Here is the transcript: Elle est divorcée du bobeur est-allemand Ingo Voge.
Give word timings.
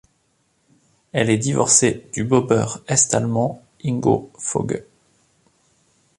Elle 1.11 1.29
est 1.29 1.37
divorcée 1.37 2.07
du 2.11 2.23
bobeur 2.23 2.81
est-allemand 2.87 3.61
Ingo 3.85 4.31
Voge. 4.39 4.83